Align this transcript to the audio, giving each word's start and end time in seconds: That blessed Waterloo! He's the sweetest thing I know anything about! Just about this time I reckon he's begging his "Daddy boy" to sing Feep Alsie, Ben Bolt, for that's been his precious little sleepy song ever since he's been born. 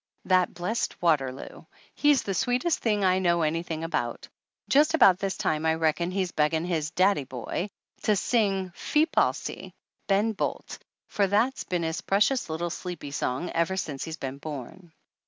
That 0.25 0.55
blessed 0.55 0.99
Waterloo! 0.99 1.65
He's 1.93 2.23
the 2.23 2.33
sweetest 2.33 2.79
thing 2.79 3.03
I 3.03 3.19
know 3.19 3.43
anything 3.43 3.83
about! 3.83 4.27
Just 4.67 4.95
about 4.95 5.19
this 5.19 5.37
time 5.37 5.63
I 5.63 5.75
reckon 5.75 6.09
he's 6.09 6.31
begging 6.31 6.65
his 6.65 6.89
"Daddy 6.89 7.23
boy" 7.23 7.69
to 8.01 8.15
sing 8.15 8.71
Feep 8.71 9.15
Alsie, 9.15 9.73
Ben 10.07 10.31
Bolt, 10.31 10.79
for 11.07 11.27
that's 11.27 11.65
been 11.65 11.83
his 11.83 12.01
precious 12.01 12.49
little 12.49 12.71
sleepy 12.71 13.11
song 13.11 13.51
ever 13.51 13.77
since 13.77 14.03
he's 14.03 14.17
been 14.17 14.39
born. 14.39 14.91